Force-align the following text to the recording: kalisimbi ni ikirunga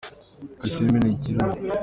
kalisimbi 0.59 0.97
ni 0.99 1.09
ikirunga 1.13 1.57